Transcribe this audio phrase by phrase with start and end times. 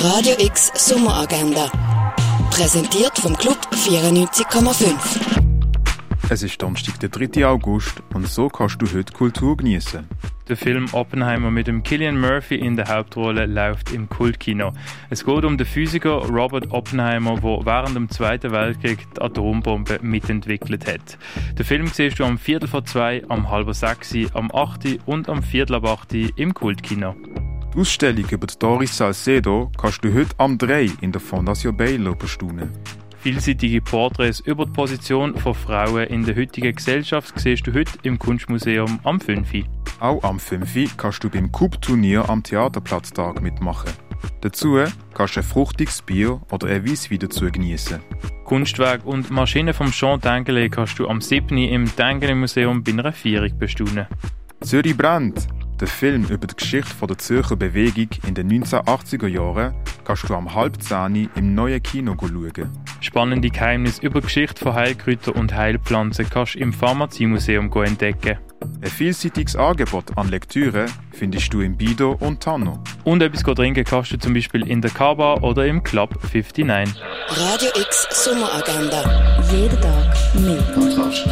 [0.00, 1.72] Radio X Sommeragenda.
[2.52, 4.94] Präsentiert vom Club 94,5.
[6.30, 7.44] Es ist Donnerstag, der 3.
[7.44, 10.06] August und so kannst du heute Kultur genießen.
[10.48, 14.72] Der Film Oppenheimer mit dem Killian Murphy in der Hauptrolle läuft im Kultkino.
[15.10, 20.86] Es geht um den Physiker Robert Oppenheimer, der während dem Zweiten Weltkrieg die Atombombe mitentwickelt
[20.86, 21.18] hat.
[21.58, 25.42] Den Film siehst du am Viertel vor zwei, am halber sechs, am 8 und am
[25.42, 27.14] Viertel ab 8 im Kultkino.
[27.78, 32.72] Die Ausstellung über Doris Salcedo kannst du heute am 3 in der Fondation Baylor bestaunen.
[33.20, 38.18] Vielseitige Porträts über die Position von Frauen in der heutigen Gesellschaft siehst du heute im
[38.18, 39.64] Kunstmuseum am 5.
[40.00, 40.96] Auch am 5.
[40.96, 43.92] kannst du beim Cup-Turnier am Theaterplatztag mitmachen.
[44.40, 44.80] Dazu
[45.14, 48.00] kannst du ein fruchtiges Bier oder ein Weisswein dazu genießen.
[48.44, 51.56] Kunstwerk und Maschinen vom Jean Dengele kannst du am 7.
[51.56, 54.08] im Dengele Museum bei einer Feierung bestaunen.
[54.62, 55.46] Zürich brennt!
[55.80, 60.52] Der Film über die Geschichte der Zürcher Bewegung in den 1980er Jahren kannst du am
[60.52, 62.68] halb zehn im neuen Kino schauen.
[63.00, 68.38] Spannende Geheimnisse über die Geschichte von Heilkräutern und Heilpflanzen kannst du im Pharmaziemuseum entdecken.
[68.80, 72.82] Ein vielseitiges Angebot an Lektüre findest du im Bido und Tanno.
[73.04, 76.64] Und etwas trinken kannst du zum Beispiel in der Kaba oder im Club 59.
[77.28, 79.42] Radio X Sommeragenda.
[79.52, 80.62] Jeden Tag mehr.
[80.74, 81.28] Kontrast.